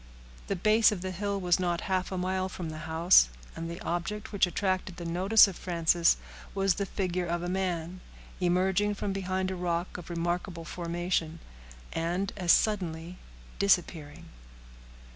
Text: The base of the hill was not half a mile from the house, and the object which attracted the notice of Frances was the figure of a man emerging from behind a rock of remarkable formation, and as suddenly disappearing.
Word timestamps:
The 0.47 0.55
base 0.55 0.91
of 0.91 1.03
the 1.03 1.11
hill 1.11 1.39
was 1.39 1.59
not 1.59 1.81
half 1.81 2.11
a 2.11 2.17
mile 2.17 2.49
from 2.49 2.71
the 2.71 2.79
house, 2.89 3.29
and 3.55 3.69
the 3.69 3.79
object 3.81 4.31
which 4.33 4.47
attracted 4.47 4.97
the 4.97 5.05
notice 5.05 5.47
of 5.47 5.55
Frances 5.55 6.17
was 6.55 6.73
the 6.73 6.87
figure 6.87 7.27
of 7.27 7.43
a 7.43 7.47
man 7.47 8.01
emerging 8.39 8.95
from 8.95 9.13
behind 9.13 9.51
a 9.51 9.55
rock 9.55 9.99
of 9.99 10.09
remarkable 10.09 10.65
formation, 10.65 11.37
and 11.93 12.33
as 12.35 12.51
suddenly 12.51 13.19
disappearing. 13.59 14.25